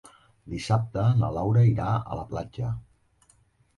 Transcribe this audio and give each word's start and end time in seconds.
Dissabte 0.53 1.03
na 1.19 1.29
Laura 1.37 1.67
irà 1.73 1.91
a 2.15 2.19
la 2.21 2.25
platja. 2.33 2.75